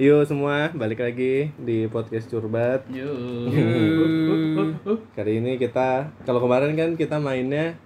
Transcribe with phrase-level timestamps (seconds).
[0.00, 2.88] Yuk semua balik lagi di podcast Curbat.
[5.16, 7.76] Kali ini kita kalau kemarin kan kita mainnya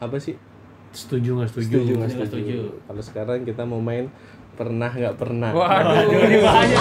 [0.00, 0.40] apa sih?
[0.96, 1.76] Setuju nggak setuju?
[1.76, 2.56] Setuju nggak Nggak setuju.
[2.56, 2.60] setuju.
[2.88, 4.08] Kalau sekarang kita mau main
[4.56, 5.52] pernah nggak pernah.
[5.52, 6.80] Waduh, ini bahaya.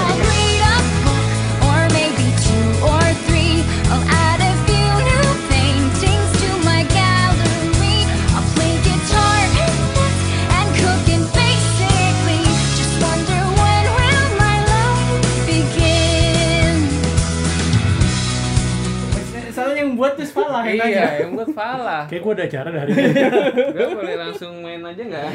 [20.67, 20.99] Salah yang nanya.
[20.99, 22.03] Iya, yang buat Falah.
[22.05, 23.11] Kayak gue ada acara dari ini.
[23.75, 25.27] Gue boleh langsung main aja nggak?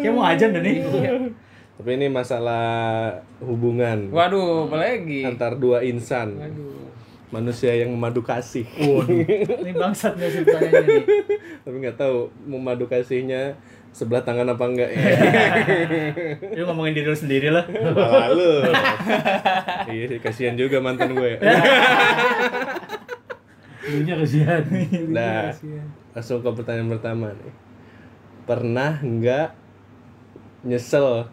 [0.00, 0.76] Kayak mau ajan dah nih.
[1.72, 2.66] Tapi ini masalah
[3.42, 5.26] hubungan Waduh, apalagi?
[5.26, 6.38] antar dua insan.
[6.38, 6.70] Waduh.
[7.32, 8.68] Manusia yang memadu kasih.
[9.64, 11.04] Ini bangsat nih sih pertanyaannya nih.
[11.64, 13.56] Tapi nggak tahu memadu kasihnya
[13.88, 15.00] sebelah tangan apa enggak ya.
[16.60, 17.64] Lu ngomongin diri lu sendiri lah.
[17.72, 18.68] Lalu.
[19.96, 21.40] iya sih kasihan juga mantan gue.
[23.82, 24.62] Dulunya kesian.
[25.10, 25.50] Nah,
[26.14, 27.52] langsung ke pertanyaan pertama nih.
[28.46, 29.48] Pernah nggak
[30.66, 31.26] nyesel?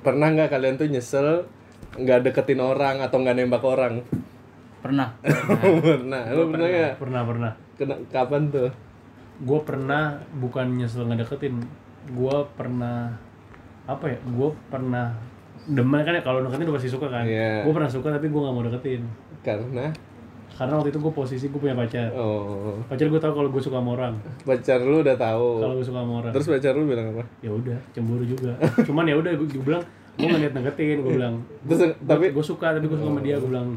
[0.00, 1.44] Pernah nggak kalian tuh nyesel
[1.96, 4.04] nggak deketin orang atau nggak nembak orang?
[4.80, 5.12] Pernah.
[5.84, 6.22] pernah.
[6.32, 6.92] Lu pernah nggak?
[6.96, 7.52] Pernah pernah.
[7.76, 8.70] Kena- Kapan tuh?
[9.44, 11.60] Gue pernah bukan nyesel ngedeketin.
[12.12, 13.12] Gue pernah
[13.84, 14.18] apa ya?
[14.32, 15.12] Gue pernah
[15.68, 17.24] demen kan ya kalau deketin udah pasti suka kan.
[17.28, 17.68] Iya.
[17.68, 19.02] Gue pernah suka tapi gue nggak mau deketin.
[19.44, 19.92] Karena
[20.52, 22.10] Karena waktu itu gue posisi gue punya pacar.
[22.12, 24.14] oh Pacar gue tahu kalau gue suka sama orang.
[24.42, 25.48] pacar lu udah tahu.
[25.58, 26.32] Kalau gue suka sama orang.
[26.32, 27.24] Terus pacar lu bilang apa?
[27.38, 28.52] ya udah cemburu juga.
[28.82, 29.82] Cuman ya udah gue bilang
[30.14, 30.96] gue nggak niat deketin.
[31.00, 31.34] Gue bilang
[31.64, 33.68] Terus tapi gue suka tapi gue suka sama dia gue bilang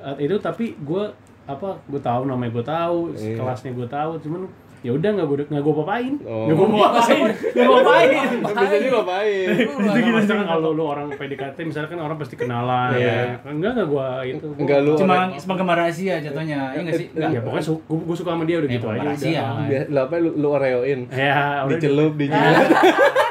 [0.00, 1.02] "Eh, itu tapi gue
[1.44, 3.36] apa gue tahu namanya gue tahu Iya.
[3.36, 4.40] kelasnya gue tahu cuman
[4.80, 6.44] ya udah nggak gue nggak gue papain Oh.
[6.44, 8.08] nggak gue papain nggak gue papain
[8.40, 9.46] biasanya ngapain?
[9.52, 13.12] gitu gitu kan kalau lu orang PDKT misalnya kan orang pasti kenalan Iya.
[13.12, 13.24] ya.
[13.46, 16.60] enggak enggak gue itu Enggak lu Cuma penggemar rahasia jatuhnya.
[16.70, 17.06] Iya enggak sih?
[17.10, 17.30] Enggak.
[17.30, 19.42] ya pokoknya gue, gue suka sama dia udah Ya, gitu aja rahasia.
[19.86, 21.00] lu apa lu, lu oreoin?
[21.10, 22.66] ya di, Dicelup, dijilat.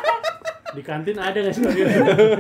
[0.78, 1.86] di kantin ada nggak sih dia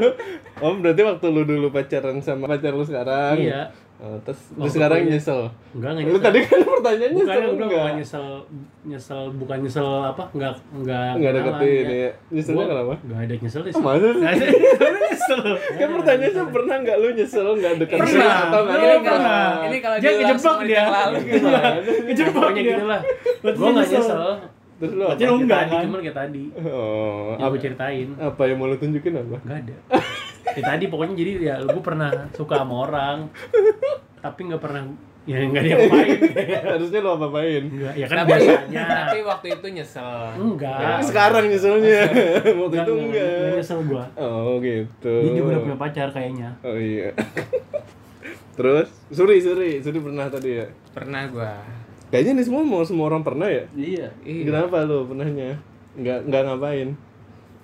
[0.61, 3.35] Oh, berarti waktu lu dulu pacaran sama pacar lu sekarang?
[3.35, 5.11] iya Oh, terus lu Waktu sekarang kuliah.
[5.13, 5.41] nyesel.
[5.69, 6.23] enggak nggak Lu nyesel.
[6.23, 7.67] tadi kan pertanyaannya bukan nyesel gue enggak?
[7.75, 8.25] bukan nyesel
[8.81, 11.97] nyesel bukan nyesel apa enggak enggak Enggak deketin ya.
[11.99, 12.11] ya.
[12.29, 12.93] Nyeselnya Gua kenapa?
[13.01, 13.73] Enggak ada nyesel sih.
[13.73, 14.21] Oh, masa sih?
[14.23, 15.41] Nyesel.
[15.79, 18.35] Kan pertanyaannya pernah nggak lu nyesel nggak deketin Pernah.
[18.41, 19.03] atau nggak Lu nembak?
[19.05, 19.47] pernah.
[19.61, 20.83] Ini kalau Dia kejebak dia.
[22.07, 22.71] Kejebak Pokoknya dia.
[22.71, 23.01] gitu lah.
[23.41, 24.23] Berarti Gue nggak nyesel.
[24.79, 25.29] Terus lu Berarti apa?
[25.29, 25.83] lu enggak tadi, kan?
[25.83, 26.43] cuman kayak tadi.
[26.55, 28.07] Oh, Yang apa, gue ceritain.
[28.17, 29.35] apa yang mau lu tunjukin apa?
[29.41, 29.75] Enggak ada.
[30.59, 33.17] Kayak tadi pokoknya jadi ya gue pernah suka sama orang.
[34.19, 34.83] Tapi nggak pernah
[35.23, 36.19] ya nggak dia apain.
[36.67, 37.63] Harusnya lu apa-apain?
[37.69, 38.83] Enggak, ya kan Tapi, biasanya.
[38.89, 40.09] tapi waktu itu nyesel.
[40.35, 40.99] Enggak.
[41.05, 42.01] Sekarang nyeselnya.
[42.59, 43.55] Waktu Enggak, itu enggak, enggak enggak.
[43.61, 44.05] nyesel gue.
[44.17, 45.13] Oh, gitu.
[45.23, 46.49] Dia juga udah punya pacar kayaknya.
[46.65, 47.13] Oh iya.
[48.59, 50.67] Terus, Suri, Suri, Suri pernah tadi ya?
[50.91, 51.55] Pernah gua.
[52.09, 53.63] Kayaknya nih semua mau semua orang pernah ya?
[53.71, 54.09] Iya.
[54.25, 54.43] Iya.
[54.49, 55.61] Kenapa lu pernahnya?
[55.95, 56.89] Nggak nggak ngapain?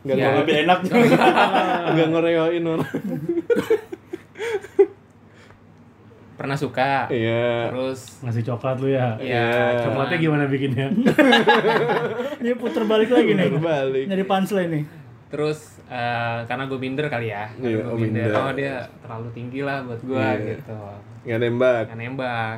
[0.06, 0.30] Nggak Ya.
[0.38, 1.18] Lebih enak juga.
[1.98, 2.94] nggak ngoreoin orang?
[6.36, 7.08] Pernah suka.
[7.08, 7.72] Iya.
[7.72, 9.16] Terus Ngasih coklat lu ya.
[9.18, 10.92] ya Coklatnya gimana bikinnya?
[12.44, 13.48] Dia puter balik lagi nih.
[13.50, 14.06] Berbalik.
[14.12, 14.86] Nyari punchline nih.
[15.26, 17.50] terus eh, karena gue minder kali ya.
[17.60, 18.30] Iya, gua oh, minder.
[18.32, 20.54] Oh dia terlalu tinggi lah buat gua Iya.
[20.54, 20.78] gitu.
[21.28, 21.84] Nggak nembak.
[21.92, 22.58] Nggak nembak.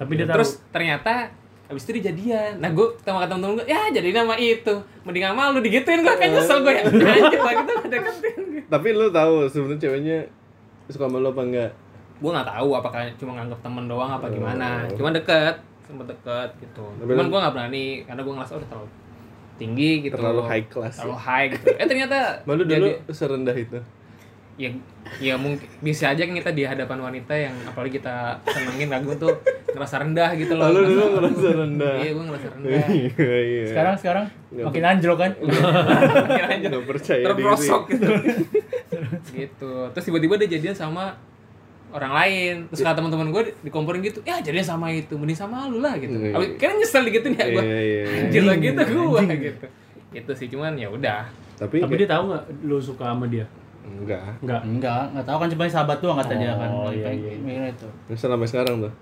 [0.00, 0.34] Tapi dia tahu.
[0.40, 1.30] Terus ternyata
[1.68, 2.58] Abis itu dijadian.
[2.58, 4.72] Nah gue sama kata temen gue, ya jadi nama itu.
[5.04, 6.82] Mending sama lu digituin gue kan nyesel gue ya.
[6.88, 7.56] Anjir gak
[7.86, 8.40] deketin.
[8.64, 10.18] Tapi lu tahu sebenarnya ceweknya
[10.88, 11.70] suka sama lu apa enggak?
[12.18, 14.88] Gue gak tahu apakah cuma nganggap temen doang apa gimana.
[14.88, 14.96] Oh.
[14.96, 16.84] Cuma deket, sempet deket gitu.
[16.96, 18.88] Tapi Cuman gue gak berani karena gue ngerasa udah terlalu
[19.58, 20.14] tinggi gitu.
[20.16, 20.98] Terlalu high class ya?
[21.04, 21.66] Terlalu high gitu.
[21.76, 22.16] Eh ternyata
[22.48, 23.78] Malu dulu jadi- serendah itu.
[24.58, 24.74] Ya
[25.22, 29.30] ya mungkin bisa aja kan kita di hadapan wanita yang apalagi kita senengin lagu tuh
[29.70, 30.66] ngerasa rendah gitu loh.
[30.66, 31.94] Lalu dulu ngerasa rendah.
[32.02, 32.70] Iya gue ngerasa rendah.
[32.90, 33.64] Iya, iya.
[33.70, 35.30] Sekarang sekarang makin anjlok kan.
[35.38, 37.94] Makin nggak percaya terprosok diri.
[37.94, 38.12] gitu.
[39.30, 39.72] gitu.
[39.94, 41.14] Terus tiba-tiba dia jadian sama
[41.94, 42.54] orang lain.
[42.74, 46.18] Terus kata teman-teman gue dikomporin gitu, ya jadinya sama itu, mending sama lu lah gitu.
[46.18, 46.36] Iya.
[46.36, 47.62] Abis, kayaknya nyesel ya gue.
[47.62, 48.02] Iya, iya.
[48.26, 49.66] Anjir lah gitu gue gitu.
[50.12, 51.30] Itu sih cuman ya udah.
[51.58, 53.46] Tapi, Tapi dia tahu nggak lu suka sama dia?
[53.84, 54.22] Enggak.
[54.40, 54.60] Enggak.
[54.64, 56.70] Enggak, enggak tahu kan cuma sahabat doang kata dia kan.
[56.70, 57.70] Oh, iya, iya, iya.
[57.70, 57.86] itu.
[58.14, 58.92] Sampai sekarang tuh.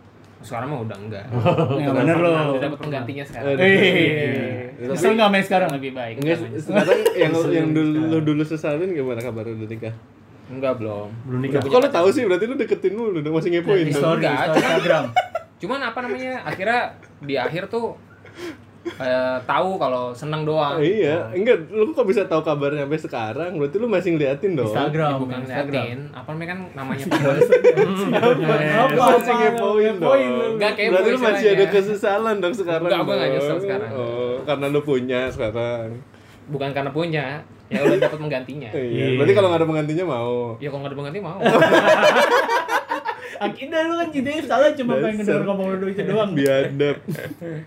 [0.45, 1.25] Sekarang mah udah enggak.
[1.83, 2.31] Ya bener lo.
[2.55, 3.57] Udah dapat penggantinya sekarang.
[3.57, 5.69] Eh, Eh, nyesel nggak main sekarang?
[5.73, 6.15] Lebih baik.
[6.21, 9.95] Enggak, Enggak, sekarang yang yang dulu lu dulu sesalin gimana kabar udah nikah?
[10.47, 11.09] enggak belum.
[11.27, 11.59] Belum nikah.
[11.59, 15.05] Kok lu tahu sih berarti lu deketin mulu dong masih ngepoin Di Enggak, story Instagram.
[15.59, 16.33] Cuman apa namanya?
[16.47, 16.81] Akhirnya
[17.19, 17.99] di akhir tuh
[18.99, 20.77] eh, tahu kalau seneng doang.
[20.79, 23.51] Iya, enggak, lu kok bisa tahu kabarnya sampai sekarang?
[23.55, 24.69] Berarti lu masih ngeliatin dong.
[24.69, 25.67] Instagram, Ya, bukan Instagram.
[25.67, 27.37] ngeliatin, apa namanya kan namanya teman.
[28.77, 30.21] Apa masih ngepoin dong?
[30.53, 32.89] Enggak kayak Berarti lu masih ada kesesalan dong sekarang.
[32.89, 33.37] Enggak, gua nggak dong.
[33.37, 33.91] nyesel sekarang.
[33.93, 35.89] Oh, karena lu punya sekarang.
[36.47, 37.25] Bukan karena punya,
[37.67, 38.71] ya udah dapat menggantinya.
[38.71, 39.19] Iya.
[39.19, 40.55] Berarti kalau nggak ada penggantinya mau.
[40.57, 41.39] Ya kalau nggak ada pengganti mau.
[43.39, 46.31] Akhirnya lu kan jadi salah cuma pengen ngedenger ngomong lu itu doang.
[46.33, 46.97] Biadab.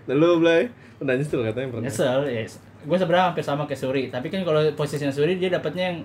[0.06, 0.62] Lalu Blay,
[0.96, 1.84] pernah nyesel katanya pernah.
[1.86, 2.42] Nyesel, ya.
[2.80, 5.98] Gue sebenarnya hampir sama kayak Suri, tapi kan kalau posisinya Suri dia dapatnya yang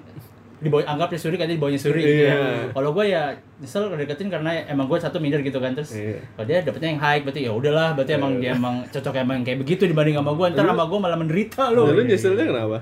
[0.56, 2.36] di bawah anggap di Suri katanya di bawahnya Suri gitu ya.
[2.36, 2.72] Iya.
[2.72, 3.24] Kalau gue ya
[3.60, 5.92] nyesel deketin karena emang gue satu minder gitu kan terus.
[5.96, 6.20] Iya.
[6.36, 9.60] Kalau dia dapetnya yang high berarti ya udahlah berarti emang dia emang cocok emang kayak
[9.62, 10.48] begitu dibanding sama gue.
[10.56, 12.00] Ntar sama gue malah menderita Lu, lu.
[12.00, 12.78] lu nyeselnya kenapa?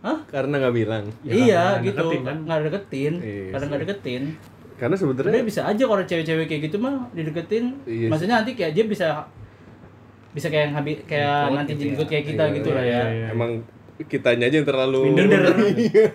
[0.00, 0.18] Hah?
[0.32, 1.04] Karena nggak bilang.
[1.20, 2.36] Ya, iya karena gitu, deketin kan.
[2.48, 3.68] nggak deketin, Iya karena sih.
[3.68, 4.22] nggak deketin.
[4.80, 7.76] Karena Sebenarnya bisa aja kalau cewek-cewek kayak gitu mah dideketin.
[7.84, 8.08] Iya.
[8.08, 9.28] Maksudnya nanti kayak dia bisa
[10.30, 11.94] bisa kayak yang habi, kayak Ikut nanti gitu jadi ya.
[11.94, 13.04] ikut kayak kita Iya, gitu lah iya, ya.
[13.10, 13.26] iya.
[13.30, 13.50] emang
[14.00, 15.42] kitanya aja yang terlalu Minder.
[15.86, 16.06] Iya.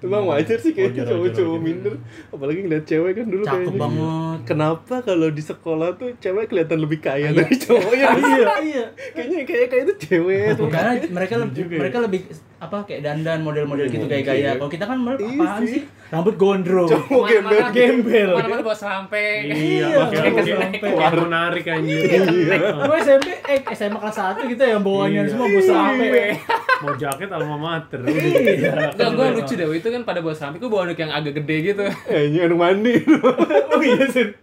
[0.00, 1.92] Emang wajar sih kayaknya cowok-cowok minder
[2.32, 4.38] Apalagi ngeliat cewek kan dulu Cakep kayaknya banget.
[4.48, 8.84] Kenapa kalau di sekolah tuh cewek kelihatan lebih kaya dari cowoknya Iya, iya.
[9.12, 11.78] Kayaknya kayak kayak itu cewek tuh Karena mereka lebih ya.
[11.78, 12.20] mereka lebih
[12.60, 14.40] apa kayak dandan model-model gitu kayak gaya.
[14.44, 14.52] ya.
[14.54, 15.82] Kalau kita kan mer- Iya apaan sih.
[16.06, 16.90] Rambut gondrong.
[16.90, 18.30] Cowok gembel gembel.
[18.30, 19.26] Mana-mana bawa selampe.
[19.42, 20.76] Iya, Iya, pakai selampe.
[20.82, 22.20] kayak menarik anjir.
[22.60, 25.30] Gue SMP eh SMA kelas 1 gitu yang bawaannya Iya.
[25.30, 26.36] semua bos sampai.
[26.80, 28.00] Mau jaket alma mater.
[28.02, 28.92] Iya.
[28.92, 29.66] Enggak, gue lucu deh.
[29.72, 31.84] Itu kan pada bawa selampe, gue bawa anduk yang agak gede gitu.
[32.06, 32.94] Eh ini anak mandi
[33.72, 34.36] Oh iya sih.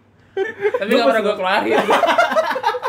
[0.73, 1.77] Tapi gak pernah gue keluarin.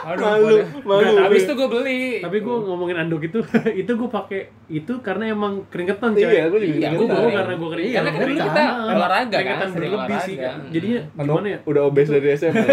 [0.09, 2.03] Aduh, Malu Malu Nggak, Habis itu gue beli.
[2.19, 3.39] Tapi gue ngomongin anduk itu,
[3.83, 7.15] itu gue pakai itu karena emang keringetan Iya gue juga Iya, Gue keringetan.
[7.15, 7.95] bawa karena gue keringetan.
[7.95, 10.57] Karena kan dulu kita Ah, olahraga kan, Keringetan berlebih sih kan.
[10.69, 11.59] Jadinya Anak gimana ya?
[11.63, 12.65] Udah obes dari SMA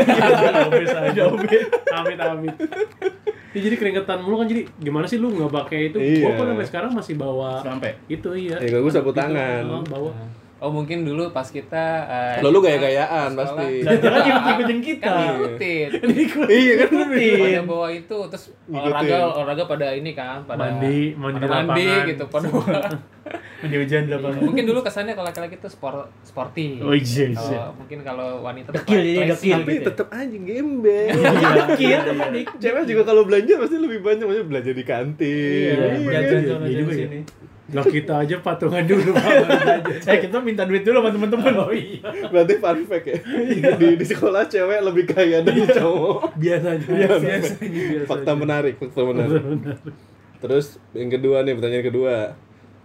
[0.65, 2.55] obes aja obes amit amit
[3.49, 6.19] ya, jadi keringetan mulu kan jadi gimana sih lu nggak pakai itu Iya.
[6.21, 7.95] gua pun sampai sekarang masih bawa Sampai.
[8.05, 9.63] itu iya Ya, gua sapu tangan.
[9.65, 10.11] oh, bawa
[10.57, 15.05] Oh mungkin dulu pas kita eh, Lalu gaya-gayaan pasti Jangan ikut-ikutin kita.
[15.05, 15.89] Kan ngikutin.
[16.47, 18.87] Iya kan pada bawa itu terus Ngikutin.
[18.87, 22.47] olahraga olahraga pada ini kan pada Mandi, mandi pada di mandi gitu pada.
[23.57, 24.37] Mandi hujan di lapangan.
[24.39, 27.63] mungkin dulu kesannya kalau laki-laki itu sport sporty Oh, iya, iya.
[27.73, 29.53] Mungkin kalau wanita Dekil, jadi dekil.
[29.57, 29.87] Tapi gitu ya.
[29.89, 31.99] tetap aja gembel Dikit,
[32.31, 32.47] dik.
[32.55, 36.61] Cewek juga kalau belanja pasti lebih banyak Maksudnya belanja di kantin Iya, Iya, kan?
[36.63, 37.19] Iya juga sini.
[37.73, 39.33] Lah kita aja patungan dulu Pak.
[40.13, 41.53] Eh kita minta duit dulu sama temen-temen.
[41.57, 41.97] oh iya.
[42.29, 43.17] Berarti fun fact ya?
[43.73, 46.37] Di, di sekolah cewek lebih kaya dari cowok.
[46.37, 47.41] Biasanya Biasanya.
[47.41, 48.05] biasanya.
[48.05, 49.41] Fakta menarik, fakta menarik.
[50.45, 52.15] Terus yang kedua nih, pertanyaan kedua.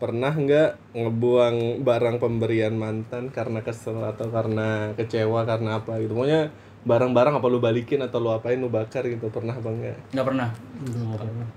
[0.01, 6.17] Pernah nggak ngebuang barang pemberian mantan karena kesel atau karena kecewa karena apa gitu?
[6.17, 6.49] Pokoknya
[6.81, 9.97] barang-barang apa lu balikin atau lu apain lu bakar gitu Pernah apa enggak?
[10.11, 10.49] Enggak pernah.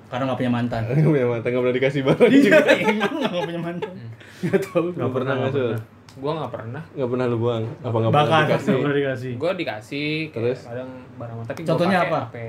[0.07, 0.81] Karena enggak punya mantan.
[0.85, 3.93] Nggak punya mantan, nggak pernah dikasih barang juga Emang enggak punya mantan.
[4.41, 5.71] nggak tahu Nggak pernah nggak Sul?
[6.13, 7.63] gua nggak pernah Nggak pernah lu buang?
[7.79, 8.41] Apa nggak pernah Bakar.
[8.45, 8.67] dikasih?
[8.69, 10.59] nggak pernah dikasih gua dikasih Terus?
[10.61, 12.19] kadang barang tapi Contohnya apa?
[12.27, 12.47] sampai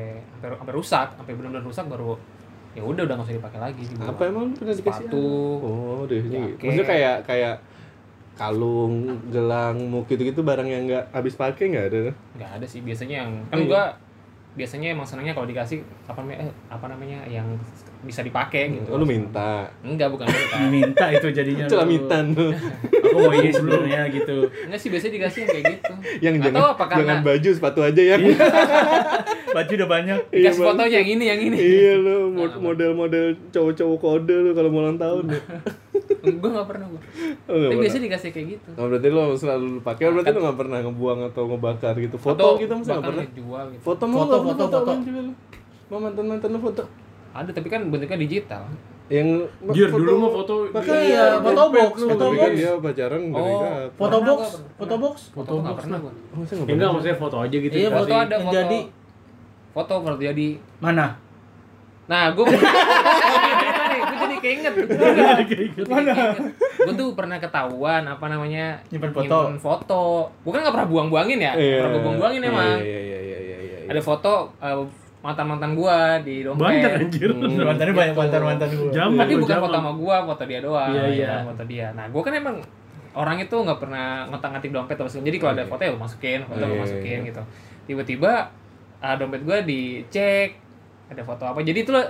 [0.60, 2.12] sampai rusak sampai benar-benar rusak baru
[2.74, 3.84] ya udah udah nggak usah dipakai lagi.
[3.96, 5.06] Apa emang lu pernah dikasih?
[5.06, 5.26] Sepatu.
[5.62, 6.20] Oh, deh.
[6.58, 7.54] Maksudnya kayak kayak
[8.34, 8.94] kalung,
[9.28, 12.00] gelang, muk gitu-gitu barang yang nggak habis pakai nggak ada?
[12.34, 13.66] nggak ada sih biasanya yang Oh, kan iya.
[13.66, 13.82] gua
[14.54, 17.42] biasanya emang senangnya kalau dikasih apa namanya eh, apa namanya yang
[18.00, 19.66] bisa dipakai gitu Oh, lu minta.
[19.80, 21.64] enggak bukan minta Minta itu jadinya.
[21.64, 21.70] lu.
[21.72, 22.48] Celamitan lu.
[23.04, 24.46] Aku mau ini sebenarnya gitu.
[24.60, 27.48] enggak sih biasanya dikasih yang kayak gitu yang Nggak jangan tahu apa karena jangan baju,
[27.50, 28.16] sepatu aja ya.
[29.54, 30.18] Baju udah banyak.
[30.24, 30.68] Iya, dikasih Bang.
[30.68, 34.98] fotonya yang ini yang ini Iya lu mod- model-model cowok-cowok kode lu kalau mau ulang
[34.98, 35.24] tahun.
[36.06, 37.04] Gue nggak pernah gue Oh,
[37.46, 37.80] tapi pernah.
[37.80, 41.20] biasanya dikasih kayak gitu Oh, berarti lu selalu pakai, oh, berarti lu nggak pernah ngebuang
[41.26, 42.16] atau ngebakar gitu.
[42.16, 43.24] Foto Atau gitu masa nggak bahkan pernah.
[43.26, 44.92] ngejual gitu Foto mau Foto, foto, foto foto.
[45.86, 46.82] Mau mantan-mantan lu foto?
[47.30, 48.62] ada tapi kan bentuknya digital
[49.06, 49.28] Yang
[49.70, 52.56] Jir, dulu mah foto Makanya, Iya, foto box, Eh, foto tapi kan box.
[52.56, 53.60] dia pacaran Oh?
[53.92, 54.40] Foto box,
[54.74, 55.14] foto box.
[55.30, 57.98] foto nggak pernah gue Oh, Ya, enggak maksudnya foto aja gitu Iya, dikasih.
[58.00, 58.80] foto ada foto jadi.
[59.72, 61.06] foto foto jadi Mana?
[62.04, 62.44] nah gue
[64.44, 65.84] gue jadi keinget
[66.84, 69.38] gue tuh pernah ketahuan apa namanya Nyimpen foto.
[69.48, 70.02] nyimpen foto
[70.38, 71.76] gue kan nggak pernah buang-buangin ya Iya.
[71.78, 73.88] pernah gue buang-buangin emang Iya, iya, iya, iya, iya, iya.
[73.88, 74.52] ada foto
[75.18, 77.56] mantan mantan gue di dompet banyak anjir Hmm.
[77.64, 78.90] Mantannya banyak mantan-mantan gua.
[78.92, 79.16] Zaman.
[79.16, 79.64] tapi gua bukan zaman.
[79.64, 81.26] foto sama gue foto dia doang Iya, iya.
[81.26, 82.56] ya, foto dia nah gue kan emang
[83.14, 86.66] orang itu nggak pernah ngotak-ngatik dompet atau jadi kalau ada foto ya masukin foto Iya,
[86.66, 87.28] gue iya, masukin iya.
[87.30, 87.42] gitu
[87.84, 88.32] tiba-tiba
[89.00, 90.48] ah, dompet gue dicek
[91.04, 92.02] ada foto apa jadi itu uh,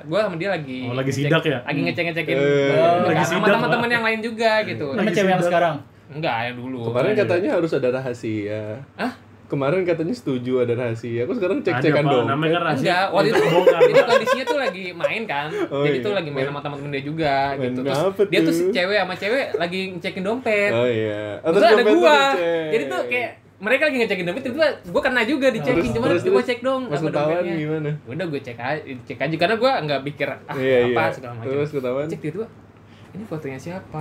[0.00, 1.58] gue sama dia lagi Oh, lagi ngecek- sidak ya?
[1.62, 5.76] lagi ngecek ngecekin Eh, lagi sama teman-teman yang lain juga gitu Sama cewek yang sekarang.
[6.08, 8.62] enggak yang dulu Kemarin katanya harus ada rahasia.
[8.94, 9.12] Hah?
[9.46, 11.22] kemarin katanya setuju ada rahasia.
[11.22, 12.14] Aku sekarang cek-cekan Ada, Pak.
[12.18, 12.26] dong.
[12.26, 12.82] Namanya kan rahasia.
[12.82, 14.06] Enggak, waktu itu Pak.
[14.10, 15.48] kondisinya tuh lagi main kan.
[15.70, 16.02] Oh, jadi iya.
[16.02, 17.80] tuh lagi main sama teman-teman dia juga Main gitu.
[17.80, 18.54] Terus apa dia tuh tuh?
[18.58, 20.70] si cewek sama cewek lagi ngecekin dompet.
[20.74, 21.38] Oh iya.
[21.38, 22.18] Terus ada gua.
[22.66, 26.60] Jadi tuh kayak mereka lagi ngecekin dompet tiba-tiba gua kena juga dicekin cuma terus cek
[26.60, 27.90] dong Pas apa ketahuan gimana?
[28.04, 31.04] Udah gue cek aja, cek aja karena gua nggak pikir ah Iya, apa iya.
[31.10, 31.48] segala macam.
[31.48, 32.06] Terus ketahuan?
[32.06, 32.46] Cek tiba-tiba
[33.10, 34.00] ini fotonya siapa?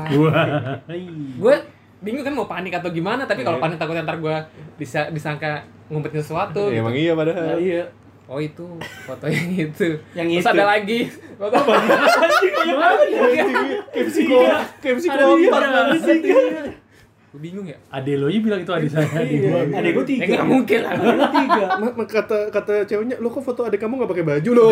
[1.35, 1.55] Gue
[1.97, 3.63] bingung kan mau panik atau gimana tapi kalau Iya.
[3.63, 4.35] panik takutnya ntar gue
[4.75, 6.81] bisa disangka ngumpetin sesuatu Ya, gitu.
[6.81, 7.55] emang iya padahal.
[7.57, 7.83] iya.
[8.25, 8.65] oh itu
[9.05, 10.51] foto yang itu Yang terus itu.
[10.51, 10.99] ada lagi
[11.35, 11.55] foto
[13.87, 14.37] Kayak psiko,
[14.81, 16.19] kayak psikopat banget sih.
[17.35, 19.59] Gue bingung ya Ade lo aja bilang itu adik saya, adik gua.
[19.69, 20.23] Adek gue eh tiga.
[20.31, 21.63] nggak mungkin lah Adek gue tiga.
[21.83, 24.65] Ma- ma- kata kata ceweknya, lo kok foto adik kamu nggak pakai baju lo?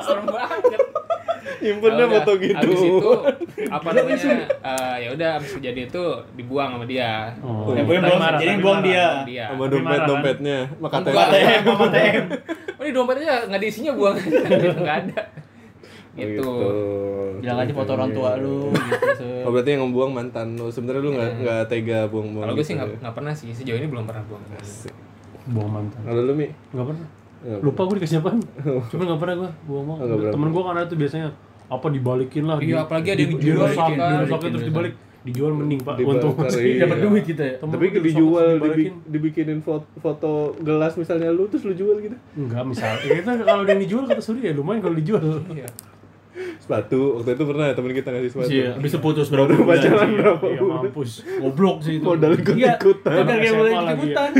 [0.00, 0.80] serem banget
[1.60, 2.56] Nyimpennya Ya udah, foto gitu.
[2.56, 3.10] Habis itu
[3.68, 4.16] apa namanya?
[4.64, 7.36] eh, ya udah habis kejadian itu dibuang sama dia.
[7.44, 7.68] Oh.
[7.76, 9.04] Yang buang- marah, jadi buang dia.
[9.28, 9.44] Dia.
[9.52, 10.08] Sama dompet kan?
[10.08, 11.26] dompetnya, maka Enggak.
[11.28, 11.86] ATM, sama.
[12.72, 14.16] Oh ini dompetnya nggak diisinya buang
[14.80, 15.20] nggak ada.
[16.10, 16.50] Gitu.
[17.38, 19.06] Bilang aja foto orang tua lu gitu.
[19.16, 19.40] Sur.
[19.46, 20.68] Oh berarti yang ngebuang mantan lo.
[20.68, 22.44] Sebenarnya lu nggak nggak tega buang-buang.
[22.44, 22.80] Kalau gue sih gitu.
[22.82, 24.42] nggak nggak pernah sih sejauh ini belum pernah buang.
[25.48, 26.00] Buang mantan.
[26.02, 26.46] Kalau lu mi?
[26.70, 27.06] Enggak pernah.
[27.40, 28.38] Nggak Lupa gue dikasih apaan.
[28.90, 29.96] Cuma enggak pernah gue buang mau.
[29.96, 30.32] Oh, nggak.
[30.34, 31.28] Temen gue kan ada tuh biasanya
[31.70, 32.58] apa dibalikin lah.
[32.58, 34.10] Iya, di- apalagi ada yang di- dijual dirusak, kan.
[34.18, 34.94] dirusaknya terus dibalik.
[35.20, 35.94] Dijual mending pak.
[35.96, 36.80] Iya.
[36.80, 37.54] Dapat duit kita ya.
[37.56, 38.94] Temen Tapi dijual, terus dibi- dibalikin.
[39.06, 42.16] dibikinin foto, foto gelas misalnya lu terus lu jual gitu.
[42.34, 42.96] Enggak, misal.
[42.98, 45.24] Ya, kita kalau yang dijual kata Suri ya lumayan kalau dijual.
[45.48, 45.68] Iya.
[46.70, 48.50] Sepatu waktu itu pernah temen kita ngasih sepatu.
[48.52, 49.66] Iya, habis itu putus berapa bulan.
[49.66, 50.78] pacaran berapa Iya, bulan?
[50.86, 51.10] mampus.
[51.26, 52.04] Goblok sih itu.
[52.06, 53.10] Modal ikut-ikutan.
[53.10, 53.90] Iya, modal kayak SMA boleh lagi ya.
[53.90, 54.30] ikut-ikutan.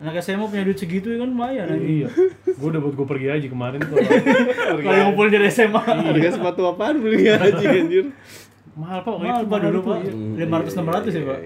[0.00, 1.66] Anak SMA punya duit segitu ya kan lumayan.
[1.76, 2.08] Iya.
[2.48, 3.96] Gue udah buat gue pergi aja kemarin tuh.
[4.80, 5.80] Kalau yang ngumpulin dari SMA.
[5.84, 8.08] Harga sepatu apaan beli aja anjir.
[8.72, 9.96] Mahal pak, Mahal itu pak dulu Pak.
[10.00, 10.12] pak.
[10.34, 11.40] Lima ratus enam ratus ya pak.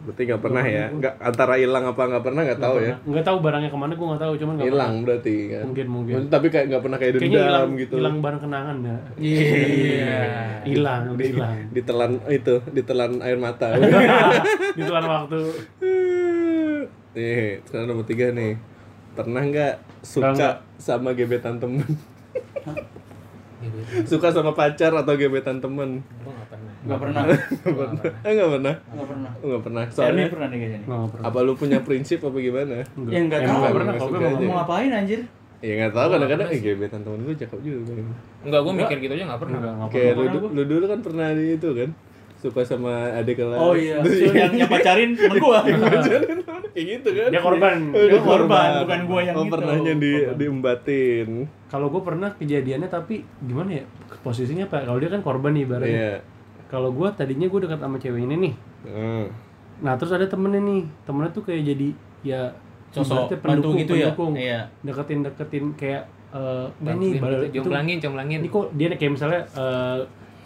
[0.00, 0.84] Berarti nggak pernah ya?
[0.88, 2.94] Nggak antara hilang apa nggak pernah nggak tahu ya?
[3.04, 5.64] Enggak tahu barangnya ke mana gue nggak tahu, cuman nggak Hilang berarti kan?
[5.68, 6.14] Mungkin, mungkin.
[6.32, 7.94] Tapi kayak nggak pernah kayak dendam gitu.
[8.00, 8.98] hilang barang kenangan ya.
[9.20, 10.20] Iya.
[10.64, 11.54] Hilang, udah hilang.
[11.76, 13.76] Ditelan itu, ditelan air mata.
[14.78, 15.40] Ditelan waktu.
[17.10, 18.54] nih, sekarang nomor tiga nih.
[19.18, 20.54] Pernah nggak suka Nggak.
[20.80, 21.84] sama gebetan temen?
[24.10, 26.00] suka sama pacar atau gebetan temen?
[26.24, 26.59] Gue nggak pernah.
[26.80, 27.22] Enggak pernah.
[28.24, 28.74] Eh nggak pernah?
[28.88, 29.30] Enggak pernah.
[29.36, 29.82] Oh, nggak pernah.
[29.92, 31.24] Soalnya Soalnya pernah nih kayaknya pernah.
[31.28, 32.76] apa lu punya prinsip apa gimana?
[32.96, 33.12] Enggak.
[33.12, 33.58] Ya enggak tahu.
[33.60, 33.92] nggak pernah.
[33.92, 34.48] Nggak Kalau gue.
[34.48, 35.20] Mau ngapain anjir?
[35.60, 37.92] Ya nggak tahu kadang-kadang eh gebetan temen gue cakep juga.
[38.40, 39.58] Enggak, gue mikir gitu aja nggak pernah.
[39.60, 40.32] Enggak, nggak Kayak pernah.
[40.32, 41.90] lu, lu dulu kan pernah di itu kan?
[42.40, 43.60] Suka sama adik kelas.
[43.60, 45.60] Oh iya, So, yang yang pacarin temen gua.
[46.72, 47.28] kayak gitu kan?
[47.28, 47.76] Dia korban.
[47.92, 49.52] Dia korban, bukan gua yang oh, itu.
[49.52, 51.28] pernahnya di diembatin.
[51.68, 53.84] Kalau gue pernah kejadiannya tapi gimana ya?
[54.24, 54.88] Posisinya apa?
[54.88, 55.92] Kalau dia kan korban nih ibaratnya.
[55.92, 56.39] Iya.
[56.70, 58.54] Kalau gue tadinya gue dekat sama cewek ini nih.
[58.84, 59.26] Hmm.
[59.80, 61.88] Nah terus ada temennya nih, temennya tuh kayak jadi
[62.22, 62.40] ya
[62.90, 64.10] Sosok bantu gitu ya?
[64.10, 64.32] pendukung.
[64.34, 64.60] Iya.
[64.80, 68.38] Deketin deketin kayak eh eh, nih Bantuin bal- gitu, itu- jomblangin, jomblangin.
[68.38, 69.98] ini kok dia kayak misalnya eh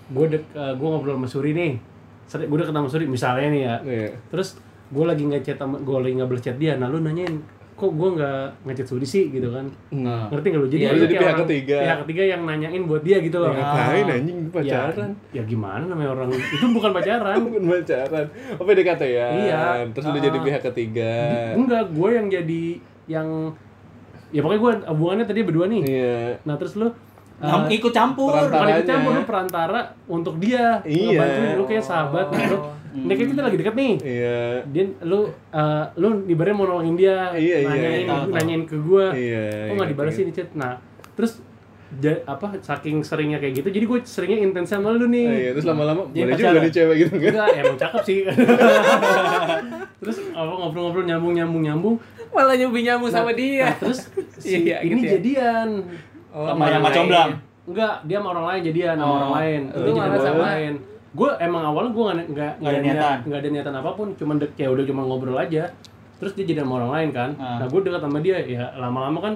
[0.07, 1.73] gue dek gue ngobrol sama Suri nih
[2.25, 4.09] sering gue deket sama Suri misalnya nih ya Iya.
[4.29, 7.37] terus gue lagi ngechat sama gue lagi nggak chat dia nah lu nanyain
[7.75, 10.27] kok gue nggak ngechat Suri sih gitu kan Nah.
[10.29, 11.77] ngerti nggak lu jadi Iya, lu jadi kayak pihak orang- ketiga.
[11.81, 15.11] pihak ketiga yang nanyain buat dia gitu loh Ya, ngapain anjing pacaran?
[15.29, 18.25] ya, ya gimana namanya orang itu bukan pacaran Bukan pacaran.
[18.55, 19.27] Oh PDKT ya.
[19.29, 19.63] Iya.
[19.91, 21.13] Terus lu jadi pihak ketiga.
[21.53, 22.65] enggak gue yang jadi
[23.07, 23.29] yang
[24.31, 26.19] ya pokoknya gue hubungannya tadi berdua nih Iya.
[26.43, 26.87] nah terus lu
[27.37, 28.31] eh, ikut campur.
[28.31, 31.11] Bukan ikut campur, lu perantara untuk dia Iya.
[31.13, 32.59] ngebantuin lu kayak sahabat nah, lu
[32.95, 33.05] Hmm.
[33.05, 34.39] ini kayak kita lagi deket nih Iya.
[34.65, 35.21] dia lu
[35.51, 38.31] eh, lu ibaratnya mau nolongin dia Iya, iya, nanyain tahu, tahu.
[38.33, 39.45] nanyain ke gua Iya.
[39.67, 40.79] kok nggak dibalesin di chat nah
[41.13, 41.43] terus
[41.95, 45.63] ja- apa saking seringnya kayak gitu jadi gue seringnya intens sama lu nih iya, terus
[45.65, 47.23] lama-lama Jadi boleh juga nih cewek gitu kan?
[47.29, 48.19] enggak emang cakep sih
[50.01, 51.97] terus apa ngobrol-ngobrol nyambung nyambung nyambung
[52.31, 53.63] Malah nyambi nyambung sama dia.
[53.65, 54.11] nah, terus
[54.43, 55.13] si Iya, ini gitu ya.
[55.15, 55.69] jadian
[56.31, 56.91] Oh, Sama yang main.
[56.93, 57.31] comblang.
[57.65, 59.15] Enggak, dia sama orang lain jadian sama Oh.
[59.15, 59.61] orang lain.
[59.65, 60.43] Oh, jadi malah sama sama.
[60.45, 60.73] lain.
[61.15, 63.19] Gue emang awalnya gue nggak nggak ada niat- niatan.
[63.25, 65.71] nggak ada niatan apa pun, cuman dek ya udah cuma ngobrol aja.
[66.19, 67.31] Terus dia jadi sama orang lain kan.
[67.39, 67.63] Ah.
[67.63, 69.35] Nah gue dekat sama dia ya lama-lama kan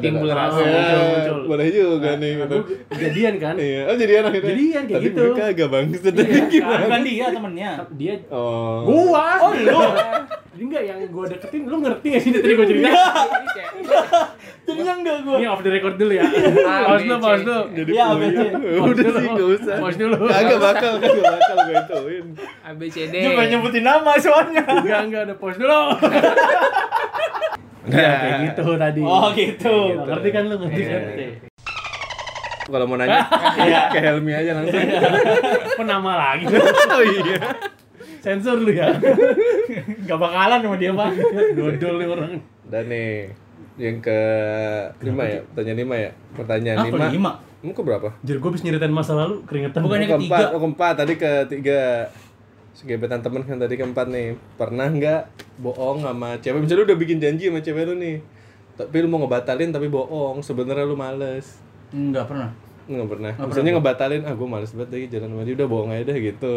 [0.00, 0.36] Timbul kan?
[0.40, 0.58] rasa.
[0.58, 1.38] Ya, Muncul, muncul.
[1.46, 2.56] Boleh juga nih nah, gitu.
[2.64, 3.54] gua jadian kan.
[3.54, 4.46] Iya, oh jadi anak itu.
[4.48, 5.22] Jadian kayak Tadi gitu.
[5.22, 6.82] gue kagak bang, tadi Iya, gimana?
[6.82, 7.70] Bukan dia temennya.
[7.92, 8.78] Dia Oh.
[8.82, 9.26] gua.
[9.40, 9.80] Oh, lu.
[10.54, 12.90] Jadi enggak yang gue deketin lu ngerti gak sih tadi gue cerita?
[13.50, 13.70] Kayak,
[14.64, 15.36] Jadinya enggak gua.
[15.36, 16.24] Ini off the record dulu ya.
[16.24, 17.20] Pause dulu, C.
[17.20, 17.60] pause dulu.
[17.74, 18.48] Jadi Iya, betul.
[18.88, 19.76] Udah sih, gak usah.
[19.76, 20.16] Pause dulu.
[20.24, 22.26] Kagak bakal, kagak bakal gue ituin.
[22.60, 23.14] A B C D.
[23.16, 24.62] Dia pengen nyebutin nama soalnya.
[24.64, 25.80] Enggak, enggak ada pause dulu.
[27.84, 29.00] Ya kayak gitu tadi.
[29.00, 29.74] Oh, gitu.
[29.98, 31.00] Ngerti kan lu ngerti kan?
[32.64, 33.20] Kalau mau nanya,
[33.60, 33.80] Iya.
[33.92, 34.80] ke Helmi aja langsung.
[35.76, 36.48] Penama lagi.
[36.96, 37.36] oh iya.
[38.18, 38.88] Sensor lu ya.
[40.08, 41.12] Gak bakalan sama dia pak.
[41.52, 42.32] Dodol nih orang.
[42.64, 43.28] Dan nih
[43.76, 44.18] yang ke
[45.02, 46.10] lima ya, pertanyaan lima ya.
[46.32, 47.06] Pertanyaan Apa lima.
[47.10, 47.32] lima?
[47.60, 48.08] Kamu ke berapa?
[48.20, 49.80] Jadi gue habis nyeritain masa lalu keringetan.
[49.80, 50.36] Bukan yang Oh, ketiga.
[50.36, 51.80] keempat, oh keempat, tadi ketiga
[52.74, 54.34] Segebetan temen kan tadi keempat nih.
[54.58, 55.20] Pernah nggak
[55.62, 56.58] bohong sama cewek?
[56.58, 58.18] Misalnya lu udah bikin janji sama cewek lu nih.
[58.74, 60.42] Tapi lu mau ngebatalin tapi bohong.
[60.42, 61.62] Sebenarnya lu males.
[61.94, 62.50] Enggak pernah.
[62.84, 63.32] Nggak pernah?
[63.40, 66.56] Misalnya ngebatalin, ah gue males banget lagi jalan sama dia Udah bohong aja deh gitu.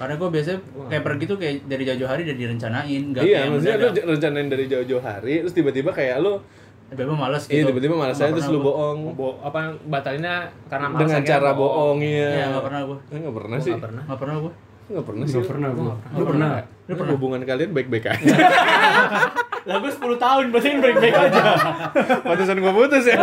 [0.00, 3.02] Karena gue biasanya kayak pergi tuh kayak dari jauh-jauh hari udah direncanain.
[3.12, 6.40] Gak Iya, maksudnya lu rencanain dari jauh-jauh hari Terus tiba-tiba kayak lu
[6.88, 7.52] Tiba-tiba males gitu.
[7.52, 8.98] Iya tiba-tiba males aja Nggak terus pernah lu bohong.
[9.12, 12.28] Bo apa batalinnya karena malas Dengan cara bohong, iya.
[12.32, 12.98] Iya nggak pernah gue.
[13.12, 13.72] Eh, Nggak pernah Gua sih.
[13.74, 14.02] nggak pernah.
[14.08, 14.52] Nggak pernah gue.
[14.90, 15.94] Nggak pernah sih Gak pernah gue.
[16.12, 16.48] Lu pernah?
[16.84, 18.34] Lu pernah hubungan kalian baik-baik aja
[19.68, 21.42] Lah gue 10 tahun berarti baik-baik aja.
[22.20, 23.16] Pantesan gua putus ya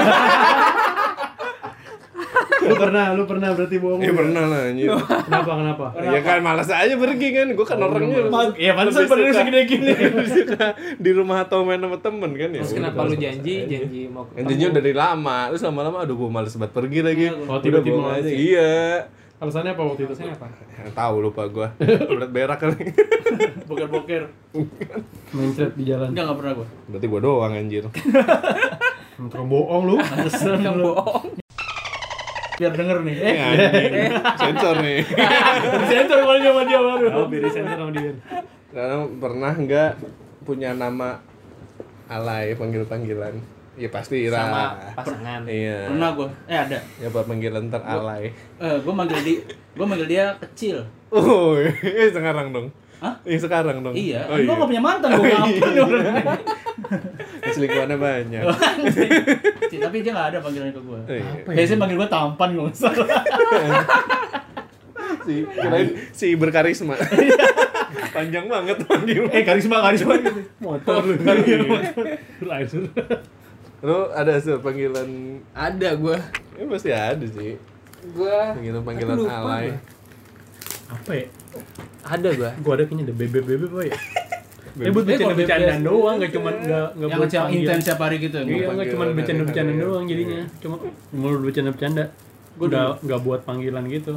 [2.59, 4.01] Lu pernah, lu pernah berarti bohong.
[4.01, 5.85] Iya pernah lah anjir Kenapa, kenapa?
[5.95, 8.17] Ya kan malas aja pergi kan, gue kan orangnya
[8.55, 9.91] Iya pantesan lebih badannya suka- segede gini.
[11.03, 12.59] di rumah atau main sama temen kan ya.
[12.59, 16.51] Terus kenapa lu janji janji mau Yang janjinya dari lama, terus lama-lama aduh gue males
[16.51, 17.25] banget pergi lagi.
[17.29, 18.25] Oh, Udah tiba-tiba bohong aja.
[18.25, 18.35] ya?
[18.35, 18.75] Iya.
[19.37, 20.13] Alasannya apa waktu itu?
[20.17, 20.47] Alasannya apa?
[20.49, 21.67] Ya, tahu lupa gua.
[22.09, 22.89] Berat berak kali.
[23.69, 24.23] Boker-boker.
[25.29, 26.09] Mencret di jalan.
[26.09, 26.67] Enggak enggak pernah gue.
[26.89, 27.83] Berarti gua doang anjir.
[29.17, 29.95] Tukang bohong lu.
[30.01, 30.93] Pantesan lu.
[32.57, 33.15] Biar denger nih.
[33.17, 34.13] Eh, Eh, anjing.
[34.41, 34.99] Sensor nih.
[35.85, 37.05] sensor kalau sama dia baru.
[37.13, 38.13] Oh, beri sensor sama dia.
[38.73, 39.91] Karena pernah nggak
[40.41, 41.21] punya nama
[42.09, 43.37] alay panggil-panggilan?
[43.77, 44.41] Ya pasti Ira.
[44.41, 45.41] Sama pasangan.
[45.45, 45.87] Iya.
[45.87, 46.27] Pernah gue.
[46.45, 46.77] Eh ada.
[46.97, 48.33] Ya apa panggilan teralay.
[48.57, 50.81] Eh, gue manggil dia, gue manggil dia kecil.
[51.07, 51.53] Oh,
[52.01, 52.67] eh sekarang dong.
[52.97, 53.13] Hah?
[53.21, 53.93] Iya sekarang dong.
[53.93, 54.57] Iya, Oh, gue iya.
[54.57, 56.25] gak punya mantan, gue ngapain orang
[57.53, 58.41] Selingkuhannya banyak.
[59.69, 60.99] Cik, Tapi dia gak ada panggilan ke gue.
[60.99, 61.31] Oh, iya.
[61.45, 62.91] Biasanya manggil gue tampan, gak usah.
[65.23, 66.95] Si kirain si berkarisma.
[68.11, 69.27] Panjang banget panggil.
[69.27, 70.39] eh, karisma, karisma gitu.
[70.59, 71.15] Motor lu.
[72.39, 72.83] Lu air sur.
[73.79, 75.09] Lu ada sih panggilan
[75.51, 76.17] Ada gua.
[76.53, 77.53] ya pasti ada sih.
[78.11, 79.65] Gua Panggilan panggilan Tapi lupa alay.
[79.67, 79.77] gua.
[80.87, 81.25] Apa ya?
[82.07, 82.49] ada gua.
[82.57, 83.95] Gua ada kayaknya ada bebek-bebek apa ya?
[84.77, 87.49] Eh buat kalau bercanda-bercandaan BBS doang, gak cuma gak gak Yang buat panggilan.
[87.51, 88.37] intens tiap hari gitu.
[88.37, 89.89] Iya, nggak Panggilan cuma bercanda-bercanda hari-hari.
[89.89, 90.41] doang jadinya.
[90.59, 90.75] Cuma
[91.11, 92.03] mulut bercanda-bercanda.
[92.53, 94.13] Gua udah nggak buat panggilan gitu.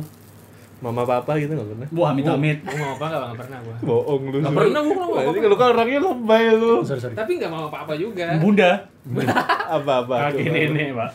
[0.80, 1.88] Mama papa gitu enggak pernah.
[1.92, 2.58] Wah, amit-amit.
[2.64, 3.76] Gua mau apa enggak pernah gua.
[3.84, 4.38] Bohong lu.
[4.40, 6.74] Nggak pernah gua kalau Jadi kalau kan orangnya lebay lu.
[6.80, 7.14] Sorry, sorry.
[7.14, 8.26] Tapi enggak mau apa-apa juga.
[8.40, 8.70] Bunda.
[9.76, 10.32] Apa-apa.
[10.32, 10.56] Kakek coba.
[10.56, 11.10] nenek, Pak.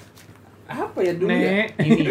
[0.65, 1.65] Apa ya dulu ya?
[1.85, 2.03] Ini.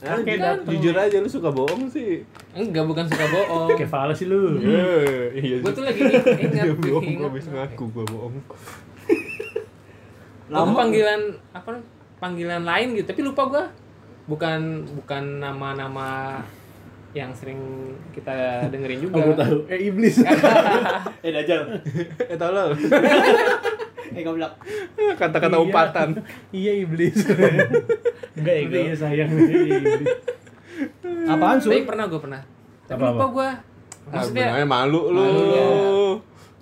[0.00, 0.70] Ah, ju- datang.
[0.70, 2.22] Jujur aja lu suka bohong sih.
[2.54, 3.74] Enggak, bukan suka bohong.
[3.78, 4.62] Kayak fals sih lu.
[4.62, 5.56] Eh, iya.
[5.66, 8.34] Gua tuh lagi ingat, Dia bohong, habis ngaku gua bohong.
[10.46, 11.20] Lama panggilan
[11.50, 11.82] apa
[12.22, 13.64] panggilan lain gitu, tapi lupa gua.
[14.30, 16.38] Bukan bukan nama-nama
[17.12, 17.58] yang sering
[18.10, 18.32] kita
[18.66, 19.20] dengerin juga.
[19.20, 19.58] Gua tahu.
[19.66, 20.22] Eh iblis.
[21.24, 21.62] Eh, Dajjal.
[22.24, 22.70] Eh tolong.
[24.10, 24.52] Eh, goblok.
[25.14, 25.62] Kata-kata Iya.
[25.62, 26.08] umpatan.
[26.50, 27.14] Iya iblis.
[28.32, 28.74] Enggak, Ego.
[28.76, 29.30] iya sayang.
[29.30, 30.06] Iya, iblis.
[31.26, 31.68] Apaan, Su?
[31.68, 32.40] Tapi pernah gua pernah.
[32.84, 33.50] Tapi lupa gua.
[34.10, 35.20] Ah, Maksudnya benernya malu lu.
[35.20, 35.64] Malu, ya.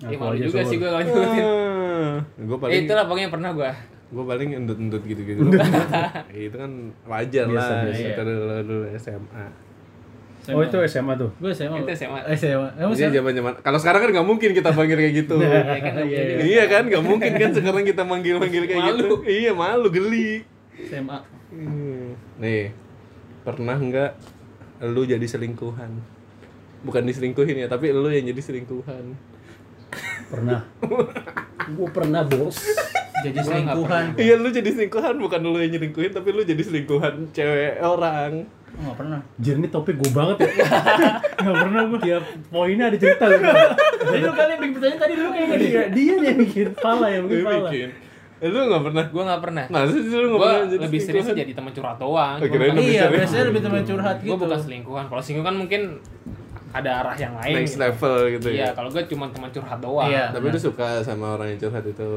[0.05, 1.43] Ya malu juga sih gua kalau nyebutin.
[1.43, 3.71] Ah, Ya paling itulah pokoknya pernah gua.
[4.09, 5.53] gue paling endut-endut gitu-gitu.
[6.31, 6.71] itu kan
[7.05, 7.81] wajar Biasa, lah.
[7.85, 8.01] biasa.
[8.03, 9.45] Kita dulu, dulu SMA.
[10.51, 11.29] Oh itu SMA tuh.
[11.35, 11.75] Gue SMA.
[11.77, 12.19] Itu SMA.
[12.33, 12.67] SMA.
[12.75, 13.15] Emang Iya SMA?
[13.15, 13.53] zaman-zaman.
[13.59, 15.35] Kalau sekarang kan nggak mungkin kita panggil kayak gitu.
[15.43, 16.45] Ya kan nggak Iya, mungkin.
[16.45, 18.97] iya kan, nggak mungkin kan sekarang kita manggil-manggil kayak Malu.
[18.97, 19.15] gitu.
[19.23, 20.31] Iya malu, geli.
[20.81, 21.17] SMA.
[22.37, 22.71] Nih,
[23.41, 24.11] pernah nggak
[24.85, 25.91] lu jadi selingkuhan?
[26.79, 29.11] Bukan diselingkuhin ya, tapi lu yang jadi selingkuhan.
[30.29, 30.63] Pernah.
[31.75, 32.55] Gua pernah, Bos.
[33.19, 34.15] Jadi selingkuhan.
[34.15, 38.47] Iya, lu jadi selingkuhan, bukan lu yang nyelingkuhin, tapi lu jadi selingkuhan cewek orang.
[38.79, 39.19] Oh, nggak pernah.
[39.35, 40.49] Jir ini topik gue banget ya.
[41.39, 41.99] Gak pernah gue.
[41.99, 43.43] Tiap poinnya ada cerita gitu.
[43.43, 45.65] Jadi lu kali yang bikin pertanyaan tadi lu kayak gini.
[45.67, 47.59] Dia, dia yang bikin pala yang bikin pala.
[47.67, 47.89] bikin.
[48.39, 49.03] Eh, lu nggak pernah?
[49.11, 49.63] Gua nggak pernah.
[49.67, 52.37] Masa sih lu Gua pernah jadi lebih serius jadi teman curhat doang.
[52.39, 53.11] Oh, Iya, serius.
[53.19, 54.31] biasanya lebih teman curhat gitu.
[54.31, 55.05] Gua bukan selingkuhan.
[55.11, 55.81] Kalau selingkuhan mungkin
[56.69, 57.55] ada arah yang lain.
[57.59, 57.83] Next gitu.
[57.83, 58.67] level gitu Iya, ya.
[58.71, 60.07] kalau gue cuma teman curhat doang.
[60.07, 60.25] Iya.
[60.31, 62.09] Tapi lu suka sama orang yang curhat itu.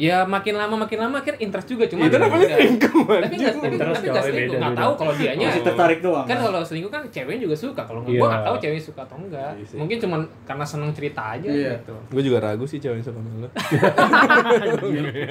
[0.00, 3.52] Ya makin lama makin lama akhirnya interest juga cuma Itu namanya udah- selingkuh, Tapi enggak
[3.52, 3.76] tapi,
[4.08, 4.56] coy, selingkuh.
[4.56, 4.72] beda.
[4.74, 6.24] tahu kalau dianya Masih tertarik doang.
[6.24, 7.82] Kan kalau selingkuh kan ceweknya juga suka.
[7.82, 8.16] Kalau Iya.
[8.16, 9.52] gua enggak tahu cewek suka atau enggak.
[9.52, 9.76] Iya sih.
[9.76, 11.72] Mungkin cuma karena seneng cerita aja Iya.
[11.76, 11.94] gitu.
[12.08, 13.48] Gue juga ragu sih cewek suka sama lu.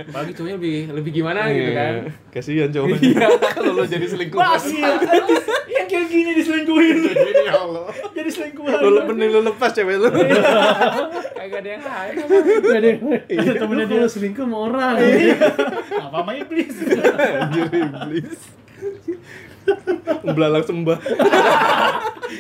[0.07, 1.93] Bagi cowoknya lebih lebih gimana gitu kan.
[1.99, 2.11] Iya.
[2.29, 3.25] Kasihan cowoknya.
[3.49, 4.59] Kalau lu jadi selingkuhan.
[5.89, 5.97] Ya.
[5.97, 6.97] Kayak gini diselingkuhin.
[7.49, 7.89] Ya Allah.
[8.17, 8.77] Jadi selingkuhan.
[8.77, 10.09] Lu mending lu lepas cewek lu.
[11.39, 12.13] Kagak ada yang lain.
[12.61, 12.89] Gak ada
[13.25, 14.95] ada temennya dia selingkuh sama orang.
[15.01, 16.75] Apa sama iblis?
[17.41, 18.39] Anjir iblis.
[20.37, 20.99] Belalang sembah.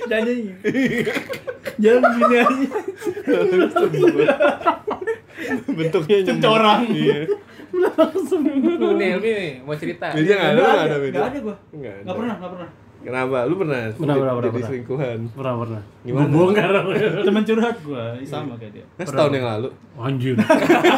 [0.05, 0.37] Jangan
[1.81, 2.67] Jangan gini aja.
[5.73, 6.45] Bentuknya nyembur.
[6.53, 6.81] Corang.
[6.93, 7.21] Iya.
[8.99, 10.11] Nih, Elmi nih, mau cerita.
[10.11, 11.19] Media nggak ada, nggak ada media.
[11.21, 11.55] ada gua.
[11.71, 12.69] Nggak pernah, enggak pernah.
[12.99, 13.47] Kenapa?
[13.47, 13.87] Lu pernah?
[13.95, 15.17] Pernah, pernah, pernah, Jadi selingkuhan.
[15.31, 15.81] Pernah pernah.
[16.03, 16.27] Gimana?
[16.27, 16.71] Gua bongkar.
[17.27, 18.85] Temen curhat gua, sama kayak dia.
[18.99, 19.69] Nah, setahun yang lalu.
[19.95, 20.35] Anjir.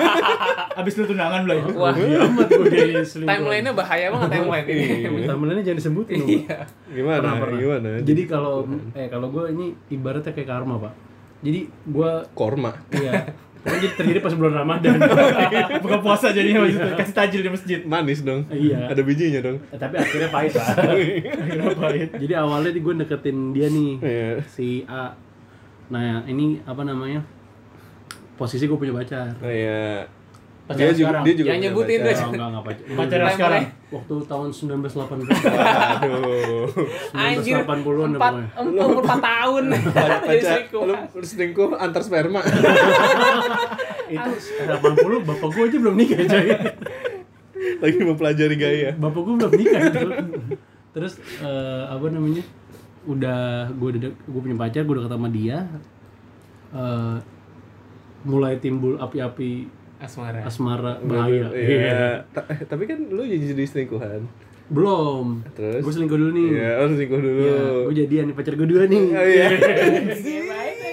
[0.81, 1.77] Abis lu tunangan belum?
[1.77, 3.37] Wah, Amat gue jadi selingkuhan.
[3.37, 4.87] timeline-nya bahaya banget timeline ini.
[5.29, 6.17] Timeline-nya jangan disebutin.
[6.25, 6.57] Iya.
[6.89, 7.19] Gimana?
[7.21, 7.59] Pernah, pernah.
[7.61, 7.89] Gimana?
[8.01, 8.55] Jadi kalau
[8.97, 10.93] eh kalau gue ini ibaratnya kayak karma pak.
[11.45, 12.71] Jadi gue korma.
[12.97, 13.29] iya.
[13.61, 14.97] Jadi terjadi pas bulan Ramadan.
[15.85, 17.79] Buka puasa jadinya maksudnya kasih tajil di masjid.
[17.85, 18.41] Manis dong.
[18.49, 18.89] Iya.
[18.89, 19.57] Ada bijinya dong.
[19.69, 20.67] Eh, Tapi akhirnya pahit lah.
[21.45, 22.09] akhirnya pahit.
[22.17, 24.31] Jadi awalnya gue deketin dia nih Iya.
[24.49, 25.13] si A.
[25.93, 27.21] Nah ini apa namanya?
[28.33, 29.37] Posisi gue punya pacar.
[29.37, 30.09] Oh iya.
[30.61, 31.23] Pacaran Dia juga sekarang.
[31.23, 32.05] dia juga Yang nyebutin pacar.
[32.05, 32.15] deh.
[32.15, 32.85] Oh, enggak enggak pacar.
[32.95, 33.63] Pacaran sekarang.
[33.91, 35.27] Waktu tahun 1980.
[35.91, 36.67] Aduh.
[37.11, 39.63] Anjir, 1980-an dah empat, umur 4 tahun.
[39.75, 42.39] Jadi Pacar lu lu selingkuh antar sperma.
[44.07, 46.47] Itu 80 bapak gue aja belum nikah coy.
[47.77, 48.89] Lagi mempelajari gaya.
[48.95, 49.99] bapak gue belum nikah itu
[50.91, 52.43] terus eh, apa namanya
[53.07, 55.57] udah gue udah gue punya pacar gue udah ketemu dia
[56.71, 57.15] eh,
[58.21, 59.71] mulai timbul api-api
[60.01, 60.39] Asmara.
[60.41, 62.25] asmara bahaya Iya.
[62.27, 64.25] Ta- eh, Tapi kan lu jadi jadi selingkuhan.
[64.67, 65.79] belum Terus?
[65.79, 67.41] gue selingkuh dulu nih Iya, lu selingkuh dulu.
[67.43, 69.47] Iya, gue jadian nih pacar gue dua nih Oh iya.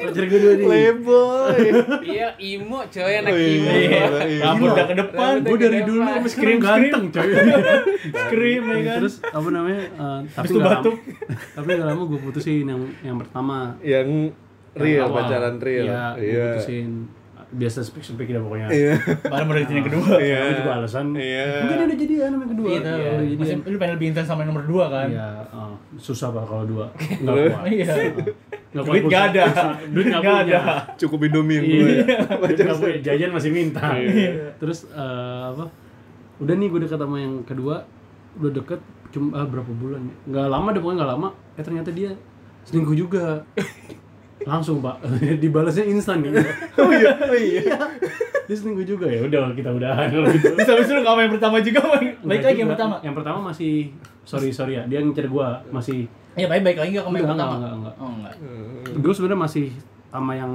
[0.01, 1.57] pacar gue dua nih Playboy.
[2.03, 3.55] Iya, imo coy, anak Oh, iya.
[3.55, 3.71] imo.
[3.71, 4.05] Iya.
[4.43, 5.33] Rambut udah ke depan.
[5.43, 7.29] Gue dari dulu sampai sekarang ganteng coy
[8.21, 8.97] Scream ya kan.
[8.99, 10.97] terus apa namanya eh, tapi nggak lama batuk.
[11.55, 14.09] tapi nggak lama gue putusin yang yang pertama Yang
[14.75, 15.85] real pacaran real.
[15.85, 16.47] iya gue Iya.
[16.57, 16.91] putusin
[17.49, 18.93] biasa speak speak dah pokoknya Iya.
[19.25, 20.07] Baru mau dating yang kedua.
[20.29, 20.37] Iya.
[20.37, 21.07] Namanya juga alasan.
[21.17, 21.45] Iya.
[21.65, 22.69] Mungkin dia udah jadian sama yang kedua.
[22.69, 22.99] Iya, tahu.
[22.99, 23.39] udah jadian.
[23.41, 25.07] Masih lu pengen lebih intens sama yang nomor dua kan?
[25.09, 26.87] Iya, ah, susah pak kalau dua.
[26.99, 27.43] Enggak Lu?
[27.49, 27.65] kuat.
[27.79, 27.93] Iya.
[28.69, 29.45] Nggak Duit kuat, nggak ada.
[29.89, 30.59] Duit nggak Nggak ada.
[31.01, 31.81] Cukup Indomie yang Iya.
[31.81, 31.95] gue.
[32.53, 32.99] Nggak punya.
[33.01, 33.85] Jajan masih minta.
[33.97, 34.33] Iya.
[34.61, 35.65] Terus eh, apa?
[36.39, 37.83] Udah nih gue dekat sama yang kedua,
[38.37, 40.15] udah deket cuma ah, berapa bulan ya?
[40.29, 41.29] Nggak lama deh pokoknya nggak lama.
[41.57, 42.11] Eh ternyata dia
[42.69, 43.41] selingkuh juga.
[44.49, 44.97] Langsung pak,
[45.43, 46.33] dibalasnya instan nih.
[46.81, 47.13] Oh iya.
[47.21, 47.61] Oh iya.
[48.49, 49.21] Dia selingkuh juga ya.
[49.29, 50.57] Udah kita udahan gitu.
[50.57, 51.85] Bisa habis lu yang pertama juga.
[52.25, 52.97] Baik lagi yang pertama.
[53.05, 53.93] Yang pertama masih
[54.25, 54.89] sorry sorry ya.
[54.89, 57.55] Dia ngincer gua masih Iya, baik baik lagi nggak sama yang Enggak, pertama.
[57.59, 58.35] enggak, enggak, Oh, enggak.
[59.03, 59.67] gue sebenarnya masih
[60.09, 60.53] sama yang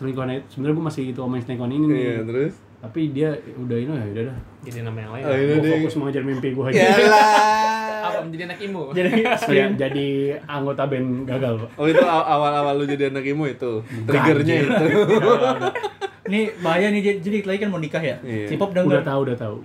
[0.00, 2.00] selingkuhan itu sebenarnya gue masih itu sama yang selingkuhan ini nih.
[2.00, 2.54] Iya, terus.
[2.78, 5.24] Tapi dia udah ini ya udah dah Jadi nama yang lain.
[5.24, 5.70] Oh, ini gue deh.
[5.76, 8.06] fokus mengejar mimpi gue aja Yalah.
[8.08, 8.82] Apa menjadi anak imo?
[8.96, 9.10] Jadi
[9.42, 10.06] Saya jadi
[10.44, 13.82] anggota band gagal pak Oh itu aw- awal-awal lu jadi anak imo itu.
[14.04, 14.84] Triggernya itu.
[16.28, 18.20] Ini bahaya nih jadi- lagi kan mau nikah ya.
[18.20, 18.44] Iya.
[18.46, 19.00] Cipop udah denger.
[19.00, 19.56] tahu udah tahu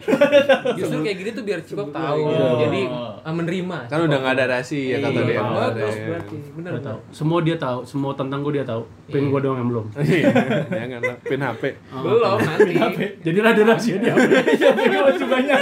[0.79, 2.23] Justru kayak gini tuh biar Cipop tahu.
[2.23, 2.55] Oh.
[2.57, 2.87] Jadi
[3.19, 3.77] ah, menerima.
[3.85, 5.41] Kan udah nggak ada rahasia kata Iya, dia.
[5.43, 6.37] Bagus berarti.
[6.55, 6.69] Benar.
[6.71, 9.85] udah tahu semua dia tahu semua tentang gue dia tahu pin gue doang yang belum
[9.93, 10.25] Iya.
[10.71, 11.17] Jangan lah.
[11.19, 11.63] Pin HP.
[11.91, 12.73] Belum nanti.
[13.19, 14.13] Jadi ada rahasia dia
[14.53, 15.59] Siapa yang masih banyak?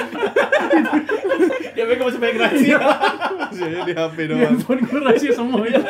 [1.72, 2.78] Dia mereka masih banyak rahasia.
[2.78, 4.40] Rahasianya di HP di doang.
[4.42, 5.82] handphone gue rahasia semua ya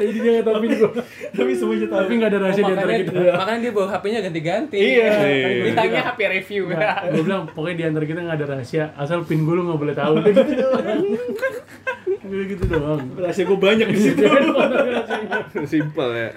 [0.00, 0.90] jadi dia nggak tahu pin gue
[1.30, 1.98] Tapi semuanya tahu.
[2.00, 4.76] tapi nggak ada rahasia di antara makanya, kita makanya dia bawa HP-nya ganti-ganti.
[4.80, 5.08] Iya.
[5.20, 5.48] Iya.
[5.66, 6.62] Ditanya HP review.
[7.10, 9.94] gue bilang pokoknya di antara kita nggak ada rahasia asal pin gue lu nggak boleh
[9.94, 11.04] tahu gitu doang
[12.20, 14.22] Udah gitu doang Rahasia gue banyak di situ.
[15.66, 16.30] Simpel ya.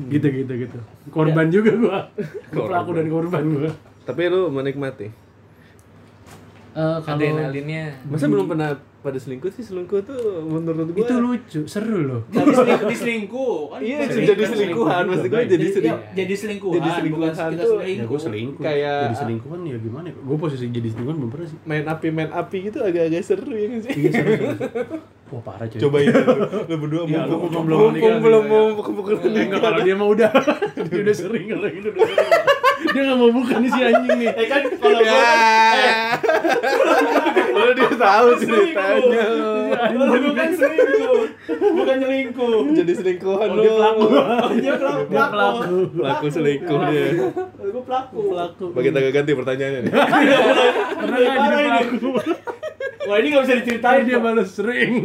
[0.00, 1.98] Gitu gitu gitu korban juga gua
[2.52, 5.10] Gua pelaku dan korban gua Tapi lu menikmati.
[6.70, 7.92] Eh, kalau Adrenalinnya.
[8.04, 9.60] Masa belum pernah pada selingkuh sih?
[9.60, 13.56] Selingkuh tuh menurut gua itu lucu seru loh Tapi selingkuh, diselingkuh.
[13.68, 14.28] Kan Iya, selingkuh.
[14.28, 15.02] jadi selingkuhan.
[15.04, 15.98] Maksud gua jadi Jadi, selingkuh.
[16.00, 16.76] ya, jadi selingkuhan.
[16.78, 18.06] Jadi selingkuhan bukan kita tuh- ya selingkuh.
[18.08, 21.58] gue selingkuh Kayak- jadi selingkuhan ya gimana ya gue posisi jadi selingkuhan belum pernah sih
[21.64, 23.92] Main api main api gitu agak-agak seru ya nggak sih?
[25.30, 26.20] wah parah cuy Coba itu
[26.68, 28.74] lu berdua Ya, lu mumpung belum mumpung menikah, belum gitu mau ya.
[28.74, 30.30] pukul-pukul Eh, enggak kalau dia mah udah
[30.86, 32.30] dia udah sering kalau gitu udah sering
[32.88, 35.10] dia nggak mau buka nih si anjing nih Eh kan kalau Ya.
[35.10, 35.26] gue
[37.58, 39.54] Lu dia tahu ceritanya lu.
[39.74, 41.20] kalau gue kan selingkuh,
[41.74, 42.58] bukan nyelingkuh.
[42.72, 44.02] Jadi selingkuhan Oh, dia pelaku.
[44.06, 45.02] Oh, dia pelaku.
[45.08, 47.06] dia pelaku Pelaku selingkuh dia.
[47.18, 48.18] Kalau gue pelaku.
[48.30, 49.92] pelaku Bagi kita ganti pertanyaannya nih.
[50.94, 52.08] pernah nggak jadi pelaku
[53.08, 55.00] Wah ini gak bisa diceritain dia balas sering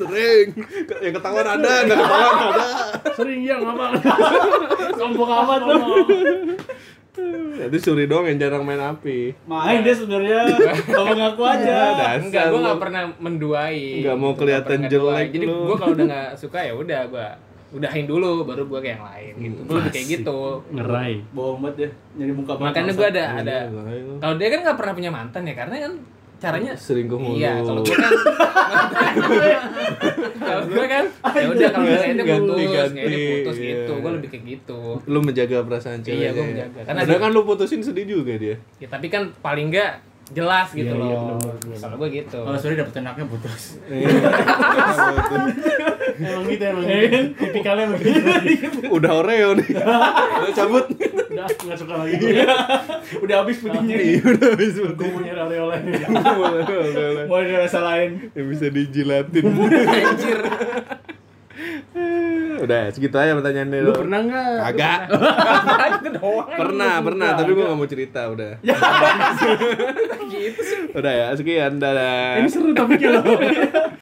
[0.00, 0.56] Sering.
[1.04, 2.64] Yang ketahuan ada, enggak ketahuan ada.
[3.12, 4.00] sering ya ngapa
[4.98, 5.76] Sombong amat lu.
[7.60, 9.36] Jadi Suri doang yang jarang main api.
[9.44, 10.56] Main dia sebenarnya.
[10.88, 11.76] Kalau ngaku aja.
[11.92, 14.00] Dasar Enggak, gue nggak pernah menduai.
[14.00, 15.26] Nggak mau kelihatan Nggak jelek.
[15.36, 17.28] Jadi gue kalau udah nggak suka ya udah gue
[17.70, 19.60] udahin dulu baru gue ke yang lain gitu.
[19.62, 20.38] Gue lebih kayak gitu.
[20.74, 21.90] ngerai Bohong banget ya.
[22.18, 25.54] Nyari muka Makanya gue ada ada Iya, kalau dia kan nggak pernah punya mantan ya
[25.54, 25.92] karena kan
[26.40, 27.36] caranya Selingkuh mulu.
[27.36, 28.12] Iya, kalau gue kan
[30.40, 31.04] kalau gue kan
[31.36, 33.68] ya udah kalau misalnya putus, ganti, kayak ini putus iya.
[33.70, 33.92] gitu.
[34.00, 34.80] Gue lebih kayak gitu.
[35.04, 36.20] Lu menjaga perasaan ceweknya.
[36.20, 36.48] Iya, gua ya?
[36.48, 36.80] menjaga.
[36.88, 38.56] Karena Padahal dia- kan lu putusin sedih juga dia.
[38.80, 41.38] Ya tapi kan paling enggak jelas gitu Iya, iya, loh.
[41.42, 41.76] bener-bener.
[41.76, 42.38] Kalau gue gitu.
[42.40, 43.62] Kalau Suri dapet anaknya putus.
[46.20, 47.18] emang gitu emang gitu.
[47.36, 48.18] tipikalnya begitu
[48.88, 49.68] Udah Oreo nih.
[50.38, 50.86] Lu cabut.
[51.30, 52.14] udah nggak suka lagi
[53.18, 53.96] Udah habis pudingnya.
[53.96, 55.80] Iya, udah habis gue mau nyari oleh-oleh
[57.26, 58.10] Mau ada rasa lain.
[58.32, 59.44] Yang bisa dijilatin.
[60.06, 60.40] Anjir.
[62.60, 63.80] Udah, segitu aja pertanyaannya.
[63.80, 65.00] lu pernah nggak Kagak.
[66.00, 66.48] itu doang.
[66.52, 68.52] Pernah, pernah, tapi gua gak mau cerita udah.
[70.32, 70.80] gitu sih.
[70.92, 72.38] Udah ya, sekian dadah.
[72.38, 73.24] ini seru topiknya loh